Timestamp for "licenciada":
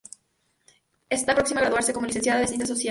2.07-2.41